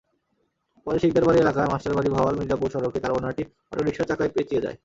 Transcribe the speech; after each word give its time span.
পথে 0.87 0.99
সিকদারবাড়ি 0.99 1.39
এলাকার 1.39 1.71
মাস্টারবাড়ি-ভাওয়াল 1.71 2.35
মির্জাপুর 2.37 2.69
সড়কে 2.73 2.99
তার 2.99 3.13
ওড়নাটি 3.13 3.41
অটোরিকশার 3.71 4.09
চাকায় 4.09 4.33
পেঁচিয়ে 4.35 4.63
যায়। 4.65 4.77